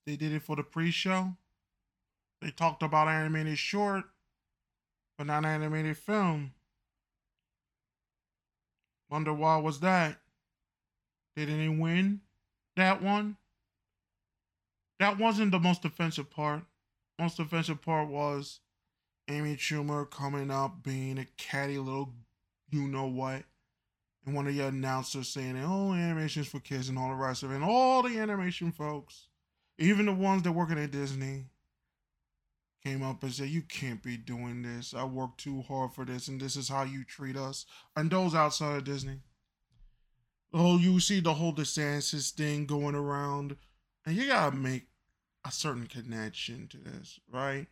They 0.07 0.17
did 0.17 0.33
it 0.33 0.43
for 0.43 0.57
the 0.57 0.63
pre-show. 0.63 1.35
They 2.41 2.51
talked 2.51 2.83
about 2.83 3.09
animated 3.09 3.59
short, 3.59 4.05
but 5.19 5.27
not 5.27 5.45
animated 5.45 5.99
film. 5.99 6.55
Wonder 9.11 9.33
why 9.33 9.57
was 9.57 9.81
that? 9.81 10.19
Did 11.37 11.49
any 11.49 11.69
win 11.69 12.21
that 12.77 13.03
one? 13.03 13.37
That 14.99 15.19
wasn't 15.19 15.53
the 15.53 15.61
most 15.61 15.85
offensive 15.85 16.31
part. 16.31 16.63
Most 17.19 17.39
offensive 17.39 17.81
part 17.81 18.09
was 18.09 18.61
Amy 19.29 19.57
Schumer 19.57 20.09
coming 20.11 20.51
up 20.51 20.83
being 20.83 21.19
a 21.19 21.27
catty 21.37 21.79
little 21.79 22.13
you 22.71 22.87
know 22.87 23.07
what. 23.07 23.45
And 24.27 24.35
one 24.35 24.47
of 24.47 24.55
your 24.55 24.69
announcers 24.69 25.29
saying, 25.29 25.59
oh, 25.65 25.95
animation's 25.95 26.49
for 26.49 26.61
kids 26.61 26.89
and 26.89 26.99
all 26.99 27.09
the 27.09 27.15
rest 27.15 27.43
of 27.43 27.51
it. 27.51 27.57
And 27.57 27.65
all 27.65 28.03
the 28.03 28.19
animation 28.19 28.73
folks, 28.73 29.29
even 29.79 30.07
the 30.07 30.13
ones 30.13 30.43
that 30.43 30.53
working 30.53 30.79
at 30.79 30.91
Disney, 30.91 31.47
came 32.89 33.03
up 33.03 33.23
and 33.23 33.33
said, 33.33 33.49
You 33.49 33.63
can't 33.63 34.03
be 34.03 34.17
doing 34.17 34.63
this. 34.63 34.95
I 34.95 35.05
worked 35.05 35.41
too 35.41 35.63
hard 35.63 35.93
for 35.93 36.05
this, 36.05 36.29
and 36.29 36.41
this 36.41 36.57
is 36.57 36.69
how 36.69 36.85
you 36.85 37.05
treat 37.05 37.37
us. 37.37 37.67
And 37.97 38.11
those 38.11 38.35
outside 38.35 38.79
of 38.79 38.85
Disney. 38.85 39.21
Oh, 40.53 40.79
you 40.79 40.99
see 41.01 41.21
the 41.21 41.35
whole 41.35 41.53
DeSantis 41.53 42.31
thing 42.31 42.65
going 42.65 42.95
around, 42.95 43.57
and 44.07 44.17
you 44.17 44.29
gotta 44.29 44.57
make 44.57 44.87
a 45.47 45.53
certain 45.53 45.87
connection 45.87 46.67
to 46.69 46.79
this, 46.79 47.21
right? 47.31 47.67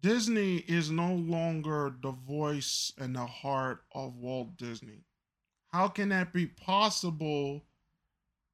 Disney 0.00 0.56
is 0.56 0.90
no 0.90 1.14
longer 1.14 1.94
the 2.02 2.10
voice 2.10 2.92
and 2.98 3.14
the 3.14 3.26
heart 3.26 3.84
of 3.92 4.16
Walt 4.16 4.56
Disney. 4.56 5.04
How 5.68 5.88
can 5.88 6.08
that 6.08 6.32
be 6.32 6.46
possible 6.46 7.62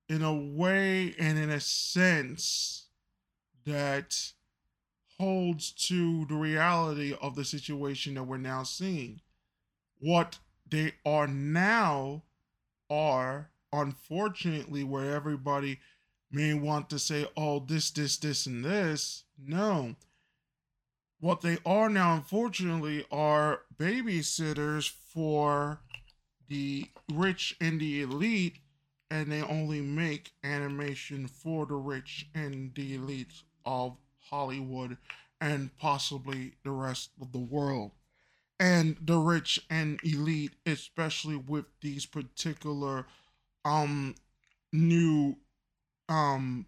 in 0.09 0.23
a 0.23 0.35
way 0.35 1.14
and 1.19 1.38
in 1.38 1.49
a 1.49 1.61
sense 1.61 2.88
that 3.64 4.33
holds 5.21 5.71
to 5.71 6.25
the 6.27 6.35
reality 6.35 7.15
of 7.21 7.37
the 7.37 7.45
situation 7.45 8.15
that 8.15 8.23
we're 8.25 8.39
now 8.39 8.62
seeing. 8.62 9.21
What 9.99 10.39
they 10.69 10.95
are 11.05 11.27
now 11.27 12.23
are, 12.89 13.50
unfortunately, 13.71 14.83
where 14.83 15.15
everybody 15.15 15.79
may 16.33 16.55
want 16.55 16.89
to 16.91 16.99
say, 16.99 17.27
oh, 17.37 17.61
this, 17.61 17.91
this, 17.91 18.17
this, 18.17 18.47
and 18.47 18.65
this. 18.65 19.25
No. 19.39 19.95
What 21.21 21.43
they 21.43 21.59
are 21.67 21.91
now, 21.91 22.15
unfortunately, 22.15 23.05
are 23.12 23.61
babysitters 23.77 24.89
for 24.89 25.81
the 26.49 26.87
rich 27.12 27.57
and 27.61 27.79
the 27.79 28.00
elite, 28.00 28.61
and 29.11 29.31
they 29.31 29.43
only 29.43 29.83
make 29.83 30.33
animation 30.43 31.27
for 31.27 31.67
the 31.67 31.75
rich 31.75 32.31
and 32.35 32.75
the 32.75 32.95
elite 32.95 33.43
of 33.67 33.99
Hollywood 34.30 34.96
and 35.40 35.76
possibly 35.78 36.52
the 36.64 36.70
rest 36.70 37.10
of 37.20 37.32
the 37.32 37.38
world. 37.38 37.92
And 38.58 38.96
the 39.00 39.18
rich 39.18 39.58
and 39.70 39.99
elite, 40.04 40.52
especially 40.66 41.37
with 41.37 41.64
these 41.80 42.06
particular 42.06 43.06
um 43.64 44.14
new 44.72 45.37
um 46.08 46.66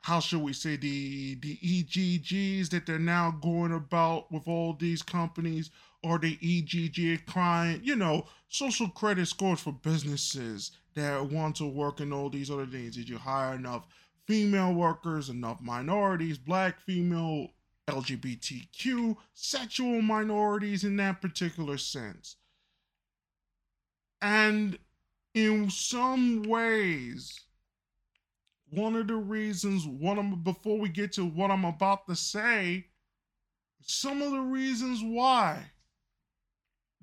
how 0.00 0.20
should 0.20 0.42
we 0.42 0.52
say 0.52 0.76
the 0.76 1.34
the 1.36 1.56
ESGs 1.56 2.68
that 2.70 2.84
they're 2.86 2.98
now 2.98 3.30
going 3.30 3.72
about 3.72 4.30
with 4.30 4.46
all 4.46 4.74
these 4.74 5.02
companies 5.02 5.70
or 6.02 6.18
the 6.18 6.36
ESG 6.36 7.24
client, 7.24 7.82
you 7.82 7.96
know, 7.96 8.26
social 8.48 8.88
credit 8.88 9.26
scores 9.26 9.60
for 9.60 9.72
businesses 9.72 10.72
that 10.94 11.24
want 11.30 11.56
to 11.56 11.66
work 11.66 12.00
in 12.00 12.12
all 12.12 12.28
these 12.28 12.50
other 12.50 12.66
things. 12.66 12.96
Did 12.96 13.08
you 13.08 13.16
hire 13.16 13.54
enough 13.54 13.86
female 14.26 14.72
workers, 14.72 15.28
enough 15.28 15.60
minorities, 15.60 16.38
black, 16.38 16.80
female, 16.80 17.48
LGBTQ, 17.88 19.16
sexual 19.34 20.00
minorities 20.00 20.84
in 20.84 20.96
that 20.96 21.20
particular 21.20 21.76
sense. 21.76 22.36
And 24.22 24.78
in 25.34 25.68
some 25.68 26.44
ways, 26.44 27.38
one 28.70 28.96
of 28.96 29.08
the 29.08 29.16
reasons, 29.16 29.86
one 29.86 30.18
of, 30.18 30.44
before 30.44 30.78
we 30.78 30.88
get 30.88 31.12
to 31.12 31.24
what 31.24 31.50
I'm 31.50 31.64
about 31.64 32.06
to 32.08 32.16
say, 32.16 32.86
some 33.82 34.22
of 34.22 34.32
the 34.32 34.40
reasons 34.40 35.02
why 35.02 35.70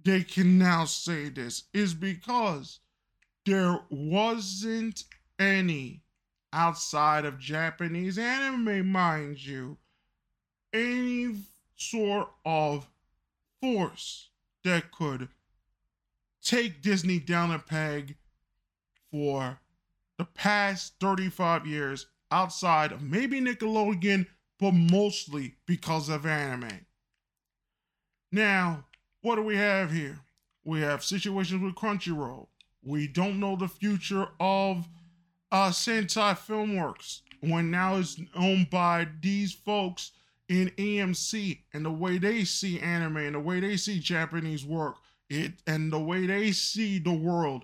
they 0.04 0.24
can 0.24 0.58
now 0.58 0.86
say 0.86 1.30
this 1.30 1.66
is 1.74 1.94
because 1.94 2.80
there 3.46 3.80
wasn't 3.90 5.04
any 5.38 6.01
outside 6.53 7.25
of 7.25 7.39
Japanese 7.39 8.17
anime, 8.17 8.88
mind 8.88 9.46
you, 9.46 9.77
any 10.74 11.36
sort 11.75 12.29
of 12.46 12.88
force 13.62 14.29
that 14.63 14.91
could 14.91 15.29
take 16.43 16.81
Disney 16.81 17.20
down 17.20 17.51
a 17.51 17.60
peg 17.60 18.15
for 19.12 19.60
the 20.17 20.25
past 20.25 20.93
35 21.00 21.65
years 21.65 22.08
outside 22.31 22.91
of 22.91 23.01
maybe 23.01 23.41
Nickelodeon, 23.41 24.27
but 24.60 24.72
mostly 24.72 25.55
because 25.65 26.10
of 26.10 26.25
anime. 26.25 26.86
Now, 28.31 28.86
what 29.22 29.36
do 29.36 29.43
we 29.43 29.58
have 29.58 29.91
here? 29.91 30.20
We 30.63 30.81
have 30.81 31.03
situations 31.03 31.62
with 31.62 31.75
Crunchyroll. 31.75 32.48
We 32.84 33.08
don't 33.08 33.39
know 33.39 33.55
the 33.55 33.67
future 33.67 34.29
of 34.39 34.88
uh, 35.51 35.70
Sentai 35.70 36.38
Filmworks 36.38 37.22
when 37.41 37.72
now 37.72 37.98
it's 37.98 38.20
owned 38.36 38.70
by 38.70 39.08
these 39.22 39.53
folks 39.53 40.12
in 40.48 40.70
AMC 40.77 41.60
and 41.74 41.86
the 41.86 41.91
way 41.91 42.17
they 42.17 42.43
see 42.43 42.79
anime 42.79 43.17
and 43.17 43.36
the 43.36 43.39
way 43.39 43.60
they 43.60 43.77
see 43.77 44.00
Japanese 44.00 44.65
work 44.65 44.96
it 45.29 45.53
and 45.65 45.91
the 45.91 46.00
way 46.00 46.25
they 46.25 46.51
see 46.51 47.00
the 47.00 47.13
world 47.13 47.63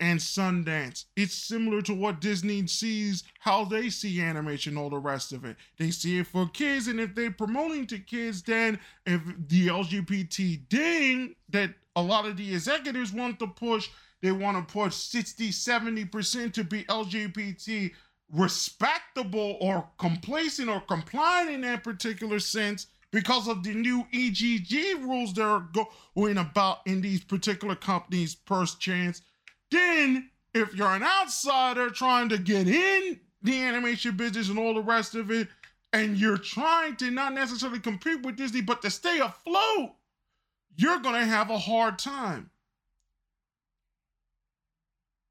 and 0.00 0.18
Sundance. 0.18 1.04
It's 1.16 1.34
similar 1.34 1.82
to 1.82 1.94
what 1.94 2.20
Disney 2.20 2.66
sees, 2.66 3.22
how 3.40 3.64
they 3.64 3.90
see 3.90 4.20
animation, 4.20 4.76
all 4.76 4.90
the 4.90 4.98
rest 4.98 5.32
of 5.32 5.44
it. 5.44 5.56
They 5.78 5.90
see 5.90 6.18
it 6.18 6.26
for 6.26 6.48
kids, 6.48 6.88
and 6.88 7.00
if 7.00 7.14
they're 7.14 7.30
promoting 7.30 7.86
to 7.88 7.98
kids, 7.98 8.42
then 8.42 8.78
if 9.04 9.20
the 9.48 9.68
LGBT 9.68 10.68
ding 10.68 11.36
that 11.50 11.74
a 11.96 12.02
lot 12.02 12.26
of 12.26 12.36
the 12.36 12.54
executives 12.54 13.12
want 13.12 13.38
to 13.40 13.46
push, 13.46 13.90
they 14.24 14.32
want 14.32 14.56
to 14.56 14.72
push 14.72 14.94
60, 14.94 15.50
70% 15.50 16.52
to 16.54 16.64
be 16.64 16.84
LGBT 16.84 17.92
respectable 18.32 19.58
or 19.60 19.88
complacent 19.98 20.68
or 20.68 20.80
compliant 20.80 21.50
in 21.50 21.60
that 21.60 21.84
particular 21.84 22.38
sense 22.38 22.86
because 23.12 23.46
of 23.46 23.62
the 23.62 23.74
new 23.74 24.04
ESG 24.12 25.02
rules 25.02 25.34
that 25.34 25.44
are 25.44 25.68
going 26.16 26.38
about 26.38 26.78
in 26.86 27.00
these 27.00 27.22
particular 27.22 27.76
companies' 27.76 28.36
first 28.46 28.80
chance 28.80 29.22
then, 29.74 30.30
if 30.52 30.74
you're 30.74 30.94
an 30.94 31.02
outsider 31.02 31.90
trying 31.90 32.28
to 32.28 32.38
get 32.38 32.68
in 32.68 33.18
the 33.42 33.60
animation 33.60 34.16
business 34.16 34.48
and 34.48 34.58
all 34.58 34.74
the 34.74 34.82
rest 34.82 35.16
of 35.16 35.30
it, 35.32 35.48
and 35.92 36.16
you're 36.16 36.38
trying 36.38 36.96
to 36.96 37.10
not 37.10 37.34
necessarily 37.34 37.80
compete 37.80 38.22
with 38.22 38.36
Disney, 38.36 38.60
but 38.60 38.82
to 38.82 38.90
stay 38.90 39.18
afloat, 39.18 39.94
you're 40.76 41.00
going 41.00 41.20
to 41.20 41.26
have 41.26 41.50
a 41.50 41.58
hard 41.58 41.98
time. 41.98 42.50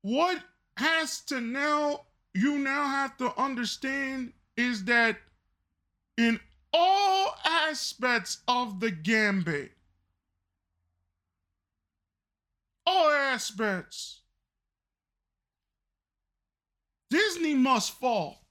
What 0.03 0.37
has 0.77 1.21
to 1.21 1.39
now, 1.39 2.01
you 2.33 2.59
now 2.59 2.87
have 2.87 3.17
to 3.17 3.33
understand 3.41 4.33
is 4.57 4.83
that 4.83 5.17
in 6.17 6.39
all 6.73 7.35
aspects 7.45 8.39
of 8.47 8.81
the 8.81 8.91
gambit, 8.91 9.71
all 12.85 13.09
aspects, 13.09 14.19
Disney 17.09 17.53
must 17.53 17.91
fall 17.91 18.45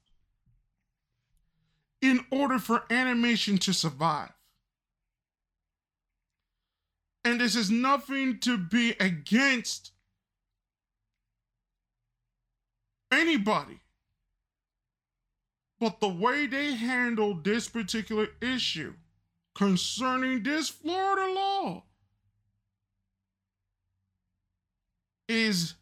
in 2.01 2.25
order 2.31 2.57
for 2.57 2.83
animation 2.89 3.59
to 3.59 3.73
survive. 3.73 4.31
And 7.23 7.39
this 7.39 7.55
is 7.55 7.69
nothing 7.69 8.39
to 8.39 8.57
be 8.57 8.95
against 8.99 9.92
anybody. 13.13 13.79
But 15.79 15.99
the 15.99 16.09
way 16.09 16.47
they 16.47 16.73
handled 16.73 17.43
this 17.43 17.67
particular 17.67 18.27
issue 18.41 18.93
concerning 19.55 20.43
this 20.43 20.69
Florida 20.69 21.31
law 21.33 21.83
is 25.27 25.75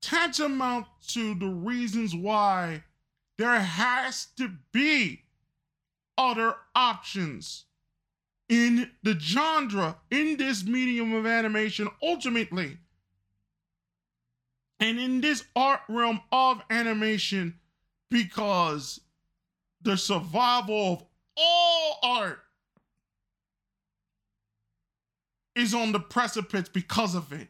tantamount 0.00 0.86
to 1.08 1.34
the 1.34 1.48
reasons 1.48 2.14
why 2.14 2.84
there 3.38 3.60
has 3.60 4.26
to 4.36 4.50
be 4.72 5.22
other 6.16 6.54
options 6.74 7.64
in 8.48 8.90
the 9.02 9.18
genre, 9.18 9.96
in 10.10 10.36
this 10.36 10.64
medium 10.64 11.14
of 11.14 11.26
animation, 11.26 11.88
ultimately. 12.02 12.78
And 14.84 15.00
in 15.00 15.22
this 15.22 15.42
art 15.56 15.80
realm 15.88 16.20
of 16.30 16.62
animation, 16.68 17.58
because 18.10 19.00
the 19.80 19.96
survival 19.96 20.92
of 20.92 21.04
all 21.38 21.98
art 22.02 22.40
is 25.56 25.72
on 25.72 25.92
the 25.92 26.00
precipice 26.00 26.68
because 26.68 27.14
of 27.14 27.32
it. 27.32 27.48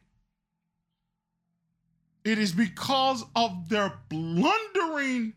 It 2.24 2.38
is 2.38 2.52
because 2.52 3.24
of 3.34 3.68
their 3.68 3.94
blundering 4.08 5.32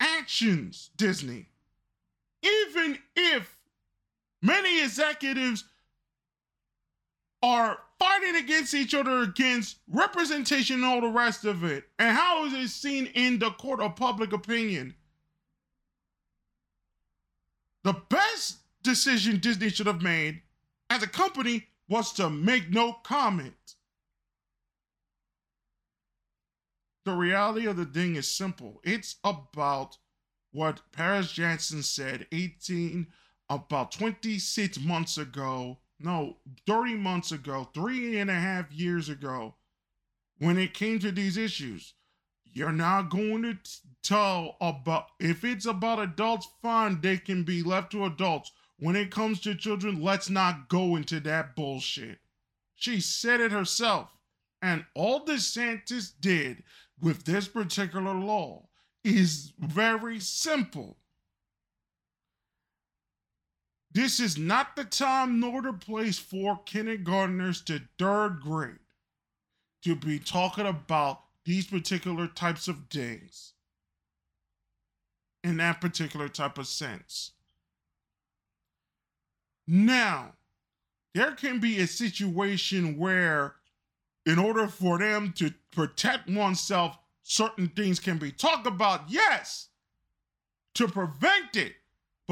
actions, 0.00 0.90
Disney. 0.96 1.46
Even 2.42 2.98
if 3.14 3.56
many 4.42 4.82
executives 4.82 5.62
are 7.44 7.78
fighting 8.02 8.36
against 8.36 8.74
each 8.74 8.94
other 8.94 9.20
against 9.20 9.78
representation 9.88 10.76
and 10.76 10.84
all 10.84 11.00
the 11.00 11.06
rest 11.06 11.44
of 11.44 11.62
it, 11.64 11.84
and 11.98 12.16
how 12.16 12.44
is 12.46 12.52
it 12.52 12.68
seen 12.68 13.06
in 13.14 13.38
the 13.38 13.50
court 13.50 13.80
of 13.80 13.96
public 13.96 14.32
opinion? 14.32 14.94
The 17.84 17.94
best 18.08 18.58
decision 18.82 19.38
Disney 19.38 19.68
should 19.68 19.86
have 19.86 20.02
made 20.02 20.42
as 20.90 21.02
a 21.02 21.08
company 21.08 21.68
was 21.88 22.12
to 22.14 22.30
make 22.30 22.70
no 22.70 22.92
comment. 23.04 23.54
the 27.04 27.12
reality 27.12 27.66
of 27.66 27.76
the 27.76 27.84
thing 27.84 28.16
is 28.16 28.28
simple. 28.28 28.80
It's 28.84 29.16
about 29.24 29.98
what 30.52 30.82
Paris 30.92 31.32
Jackson 31.32 31.82
said 31.82 32.26
18, 32.30 33.06
about 33.48 33.92
26 33.92 34.80
months 34.80 35.18
ago, 35.18 35.78
no, 36.02 36.36
30 36.66 36.94
months 36.94 37.32
ago, 37.32 37.68
three 37.74 38.18
and 38.18 38.30
a 38.30 38.34
half 38.34 38.72
years 38.72 39.08
ago, 39.08 39.54
when 40.38 40.58
it 40.58 40.74
came 40.74 40.98
to 40.98 41.12
these 41.12 41.36
issues. 41.36 41.94
You're 42.54 42.72
not 42.72 43.08
going 43.08 43.42
to 43.44 43.56
tell 44.02 44.56
about, 44.60 45.06
if 45.18 45.42
it's 45.42 45.64
about 45.64 46.00
adults, 46.00 46.48
fine, 46.60 47.00
they 47.00 47.16
can 47.16 47.44
be 47.44 47.62
left 47.62 47.92
to 47.92 48.04
adults. 48.04 48.52
When 48.78 48.94
it 48.94 49.10
comes 49.10 49.40
to 49.40 49.54
children, 49.54 50.02
let's 50.02 50.28
not 50.28 50.68
go 50.68 50.96
into 50.96 51.18
that 51.20 51.56
bullshit. 51.56 52.18
She 52.74 53.00
said 53.00 53.40
it 53.40 53.52
herself. 53.52 54.10
And 54.60 54.84
all 54.94 55.24
DeSantis 55.24 56.12
did 56.20 56.62
with 57.00 57.24
this 57.24 57.48
particular 57.48 58.14
law 58.14 58.68
is 59.02 59.52
very 59.58 60.20
simple. 60.20 60.98
This 63.92 64.20
is 64.20 64.38
not 64.38 64.74
the 64.74 64.84
time 64.84 65.40
nor 65.40 65.60
the 65.60 65.72
place 65.72 66.18
for 66.18 66.60
kindergartners 66.64 67.60
to 67.62 67.82
third 67.98 68.40
grade 68.40 68.78
to 69.82 69.94
be 69.94 70.18
talking 70.18 70.66
about 70.66 71.20
these 71.44 71.66
particular 71.66 72.26
types 72.26 72.68
of 72.68 72.76
things 72.90 73.52
in 75.44 75.56
that 75.58 75.80
particular 75.80 76.28
type 76.28 76.56
of 76.56 76.66
sense. 76.66 77.32
Now, 79.66 80.34
there 81.14 81.32
can 81.32 81.58
be 81.58 81.80
a 81.80 81.86
situation 81.86 82.96
where 82.96 83.56
in 84.24 84.38
order 84.38 84.68
for 84.68 84.98
them 84.98 85.32
to 85.36 85.52
protect 85.72 86.30
oneself, 86.30 86.96
certain 87.22 87.68
things 87.68 87.98
can 88.00 88.18
be 88.18 88.30
talked 88.30 88.66
about, 88.66 89.02
yes, 89.08 89.68
to 90.74 90.88
prevent 90.88 91.56
it. 91.56 91.74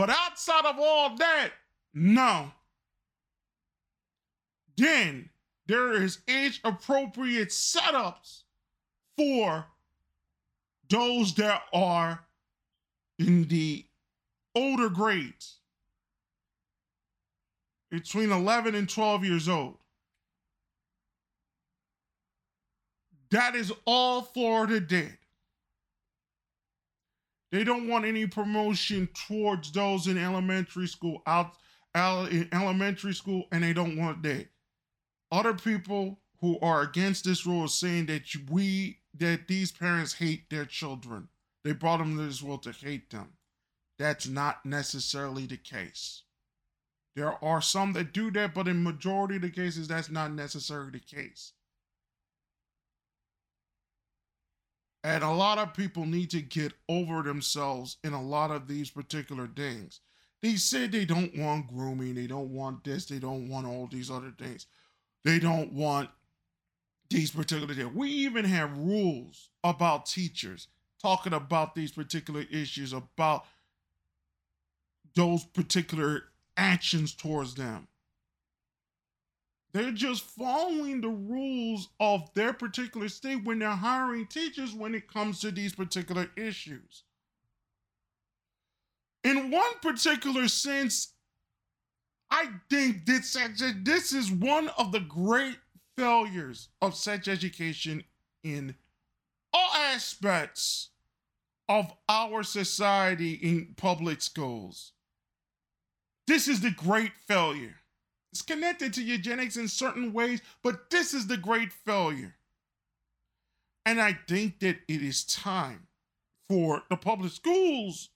But 0.01 0.09
outside 0.09 0.65
of 0.65 0.77
all 0.79 1.15
that, 1.17 1.51
no. 1.93 2.53
Then 4.75 5.29
there 5.67 5.93
is 5.93 6.21
age 6.27 6.59
appropriate 6.65 7.51
setups 7.51 8.45
for 9.15 9.67
those 10.89 11.35
that 11.35 11.65
are 11.75 12.25
in 13.19 13.45
the 13.49 13.85
older 14.55 14.89
grades 14.89 15.59
between 17.91 18.33
11 18.33 18.75
and 18.75 18.89
12 18.89 19.23
years 19.27 19.51
old. 19.51 19.77
That 23.33 23.55
is 23.55 23.71
all 23.85 24.23
Florida 24.23 24.81
did. 24.81 25.19
They 27.53 27.65
don't 27.65 27.89
want 27.89 28.05
any 28.05 28.27
promotion 28.27 29.09
towards 29.27 29.73
those 29.73 30.07
in 30.07 30.17
elementary 30.17 30.87
school, 30.87 31.23
out, 31.27 31.53
out 31.95 32.31
in 32.31 32.49
elementary 32.53 33.15
school, 33.15 33.45
and 33.51 33.65
they 33.65 33.73
don't 33.73 33.97
want 33.97 34.23
that. 34.23 34.49
Other 35.33 35.55
people 35.55 36.21
who 36.41 36.59
are 36.61 36.83
against 36.83 37.25
this 37.25 37.45
rule 37.45 37.65
are 37.65 37.69
saying 37.69 38.07
that 38.07 38.23
we 38.51 38.99
that 39.19 39.49
these 39.49 39.73
parents 39.73 40.15
hate 40.15 40.49
their 40.51 40.65
children. 40.65 41.29
They 41.65 41.73
brought 41.73 41.99
them 41.99 42.17
to 42.17 42.23
this 42.23 42.43
world 42.43 42.63
to 42.63 42.73
hate 42.73 43.11
them. 43.11 43.31
That's 43.99 44.27
not 44.27 44.65
necessarily 44.65 45.47
the 45.47 45.57
case. 45.57 46.23
There 47.17 47.43
are 47.45 47.61
some 47.61 47.93
that 47.95 48.13
do 48.13 48.31
that, 48.31 48.55
but 48.55 48.69
in 48.69 48.83
majority 48.83 49.37
of 49.37 49.43
the 49.43 49.51
cases, 49.51 49.89
that's 49.89 50.11
not 50.11 50.33
necessarily 50.33 50.93
the 50.93 51.01
case. 51.01 51.53
And 55.03 55.25
a 55.25 55.31
lot 55.31 55.59
of 55.59 55.75
people 55.75 56.05
need 56.05 56.31
to 56.31 56.43
get 56.43 56.73
over 56.89 57.23
themselves 57.23 57.97
in 58.05 58.13
a 58.13 58.23
lot 58.23 58.51
of 58.51 58.69
these 58.69 58.91
particular 58.91 59.49
things. 59.49 60.01
They 60.43 60.57
say 60.57 60.87
they 60.87 61.05
don't 61.05 61.37
want 61.37 61.69
grooming, 61.69 62.15
they 62.15 62.27
don't 62.27 62.51
want 62.51 62.85
this, 62.85 63.07
they 63.07 63.19
don't 63.19 63.49
want 63.49 63.67
all 63.67 63.89
these 63.91 64.11
other 64.11 64.33
things. 64.39 64.67
They 65.25 65.39
don't 65.39 65.73
want 65.73 66.11
these 67.09 67.31
particular 67.31 67.75
things. 67.75 67.95
We 67.95 68.09
even 68.11 68.45
have 68.45 68.77
rules 68.77 69.51
about 69.65 70.07
teachers 70.07 70.69
talking 71.01 71.33
about 71.33 71.75
these 71.75 71.93
particular 71.93 72.45
issues, 72.51 72.93
about 72.93 73.45
those 75.15 75.45
particular 75.45 76.25
actions 76.57 77.15
towards 77.15 77.55
them. 77.55 77.89
They're 79.73 79.93
just 79.93 80.25
following 80.25 81.01
the 81.01 81.09
rules 81.09 81.89
of 82.01 82.33
their 82.35 82.53
particular 82.53 83.09
state 83.09 83.45
when 83.45 83.61
they're 83.61 83.71
hiring 83.71 84.27
teachers 84.27 84.75
when 84.75 84.95
it 84.95 85.13
comes 85.13 85.41
to 85.41 85.51
these 85.51 85.75
particular 85.75 86.29
issues. 86.37 87.05
In 89.23 89.51
one 89.51 89.79
particular 89.81 90.49
sense, 90.49 91.13
I 92.31 92.47
think 92.69 93.07
this, 93.07 93.37
this 93.83 94.13
is 94.13 94.31
one 94.31 94.69
of 94.79 94.93
the 94.93 95.01
great 95.01 95.59
failures 95.97 96.69
of 96.81 96.95
such 96.95 97.29
education 97.29 98.03
in 98.43 98.75
all 99.53 99.75
aspects 99.75 100.91
of 101.69 101.93
our 102.09 102.43
society 102.43 103.35
in 103.35 103.75
public 103.77 104.23
schools. 104.23 104.93
This 106.27 106.49
is 106.49 106.61
the 106.61 106.71
great 106.71 107.13
failure. 107.27 107.80
It's 108.33 108.43
connected 108.43 108.95
to 108.95 109.03
eugenics 109.03 109.57
in 109.57 109.69
certain 109.69 110.13
ways, 110.13 110.41
but 110.63 110.91
this 110.91 111.15
is 111.15 111.27
the 111.27 111.37
great 111.37 111.73
failure. 111.73 112.37
And 113.85 114.01
I 114.01 114.19
think 114.29 114.61
that 114.61 114.79
it 114.87 115.03
is 115.03 115.25
time 115.25 115.89
for 116.49 116.83
the 116.91 116.97
public 116.97 117.33
schools 117.33 118.11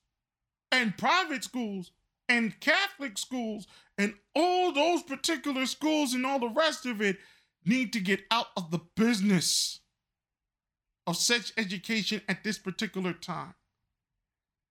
and 0.71 0.97
private 0.97 1.43
schools 1.43 1.91
and 2.29 2.59
Catholic 2.59 3.17
schools 3.17 3.67
and 3.97 4.13
all 4.35 4.71
those 4.71 5.03
particular 5.03 5.65
schools 5.65 6.13
and 6.13 6.25
all 6.25 6.39
the 6.39 6.49
rest 6.49 6.85
of 6.85 7.01
it 7.01 7.17
need 7.65 7.91
to 7.93 7.99
get 7.99 8.21
out 8.31 8.47
of 8.55 8.71
the 8.71 8.79
business 8.95 9.79
of 11.07 11.17
sex 11.17 11.51
education 11.57 12.21
at 12.27 12.43
this 12.43 12.57
particular 12.57 13.13
time. 13.13 13.55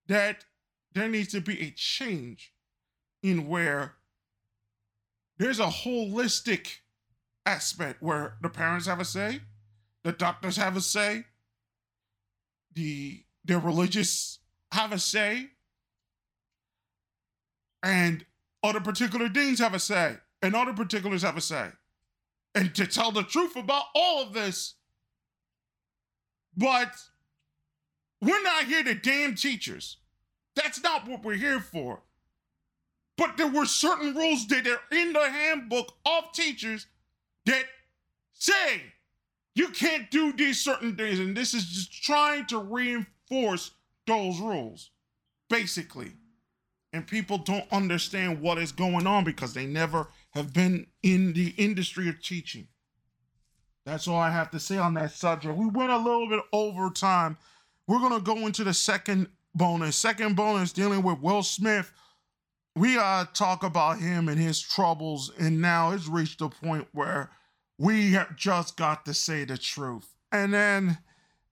That 0.06 0.44
there 0.92 1.08
needs 1.08 1.32
to 1.32 1.40
be 1.40 1.60
a 1.60 1.70
change 1.70 2.52
in 3.22 3.48
where 3.48 3.94
there's 5.38 5.60
a 5.60 5.66
holistic 5.66 6.78
aspect 7.46 8.02
where 8.02 8.36
the 8.40 8.48
parents 8.48 8.86
have 8.86 9.00
a 9.00 9.04
say, 9.04 9.40
the 10.02 10.12
doctors 10.12 10.56
have 10.56 10.76
a 10.76 10.80
say, 10.80 11.24
the 12.74 13.22
the 13.44 13.58
religious 13.58 14.38
have 14.72 14.92
a 14.92 14.98
say, 14.98 15.48
and 17.82 18.24
other 18.62 18.80
particular 18.80 19.28
deans 19.28 19.58
have 19.58 19.74
a 19.74 19.78
say, 19.78 20.16
and 20.42 20.54
other 20.54 20.72
particulars 20.72 21.22
have 21.22 21.36
a 21.36 21.40
say. 21.40 21.68
And 22.54 22.74
to 22.76 22.86
tell 22.86 23.10
the 23.12 23.22
truth 23.22 23.56
about 23.56 23.84
all 23.94 24.22
of 24.22 24.32
this, 24.32 24.74
but 26.56 26.94
we're 28.22 28.42
not 28.42 28.64
here 28.64 28.82
to 28.84 28.94
damn 28.94 29.34
teachers. 29.34 29.98
That's 30.54 30.82
not 30.82 31.06
what 31.06 31.24
we're 31.24 31.34
here 31.34 31.60
for. 31.60 32.02
But 33.16 33.36
there 33.36 33.48
were 33.48 33.66
certain 33.66 34.14
rules 34.14 34.46
that 34.48 34.66
are 34.66 34.80
in 34.96 35.12
the 35.12 35.30
handbook 35.30 35.92
of 36.04 36.32
teachers 36.32 36.86
that 37.46 37.64
say 38.32 38.82
you 39.54 39.68
can't 39.68 40.10
do 40.10 40.32
these 40.32 40.60
certain 40.60 40.96
things. 40.96 41.20
And 41.20 41.36
this 41.36 41.54
is 41.54 41.64
just 41.64 42.02
trying 42.02 42.46
to 42.46 42.58
reinforce 42.58 43.70
those 44.06 44.40
rules, 44.40 44.90
basically. 45.48 46.12
And 46.92 47.06
people 47.06 47.38
don't 47.38 47.66
understand 47.72 48.40
what 48.40 48.58
is 48.58 48.72
going 48.72 49.06
on 49.06 49.24
because 49.24 49.54
they 49.54 49.66
never 49.66 50.08
have 50.30 50.52
been 50.52 50.86
in 51.02 51.32
the 51.32 51.54
industry 51.56 52.08
of 52.08 52.22
teaching. 52.22 52.68
That's 53.84 54.08
all 54.08 54.16
I 54.16 54.30
have 54.30 54.50
to 54.52 54.60
say 54.60 54.78
on 54.78 54.94
that 54.94 55.12
subject. 55.12 55.56
We 55.56 55.66
went 55.66 55.90
a 55.90 55.96
little 55.98 56.28
bit 56.28 56.40
over 56.52 56.90
time. 56.90 57.36
We're 57.86 57.98
going 57.98 58.14
to 58.14 58.20
go 58.20 58.46
into 58.46 58.64
the 58.64 58.74
second 58.74 59.28
bonus. 59.54 59.96
Second 59.96 60.36
bonus 60.36 60.72
dealing 60.72 61.02
with 61.02 61.20
Will 61.20 61.42
Smith 61.42 61.92
we 62.76 62.98
uh 62.98 63.24
talk 63.34 63.62
about 63.62 63.98
him 63.98 64.28
and 64.28 64.40
his 64.40 64.60
troubles, 64.60 65.30
and 65.38 65.60
now 65.60 65.92
it's 65.92 66.08
reached 66.08 66.40
a 66.40 66.48
point 66.48 66.88
where 66.92 67.30
we 67.78 68.12
have 68.12 68.36
just 68.36 68.76
got 68.76 69.04
to 69.04 69.14
say 69.14 69.44
the 69.44 69.58
truth. 69.58 70.14
And 70.32 70.52
then 70.52 70.98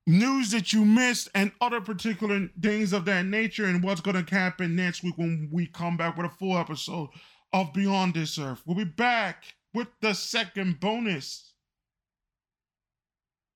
news 0.06 0.50
that 0.50 0.72
you 0.72 0.85
missed 0.85 1.28
and 1.35 1.52
other 1.61 1.80
particular 1.80 2.48
things 2.61 2.92
of 2.92 3.04
that 3.04 3.26
nature 3.26 3.66
and 3.66 3.82
what's 3.82 4.00
going 4.00 4.24
to 4.24 4.35
happen 4.35 4.74
next 4.74 5.02
week 5.02 5.16
when 5.16 5.48
we 5.52 5.66
come 5.66 5.96
back 5.96 6.16
with 6.16 6.26
a 6.26 6.30
full 6.30 6.58
episode 6.58 7.08
of 7.52 7.72
Beyond 7.72 8.14
This 8.14 8.38
Earth. 8.38 8.62
We'll 8.66 8.76
be 8.76 8.85
back 8.85 9.44
with 9.74 9.88
the 10.00 10.14
second 10.14 10.80
bonus. 10.80 11.52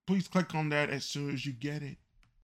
Please 0.06 0.28
click 0.28 0.54
on 0.54 0.68
that 0.68 0.90
as 0.90 1.04
soon 1.04 1.30
as 1.32 1.44
you 1.44 1.52
get 1.52 1.82
it. 1.82 1.96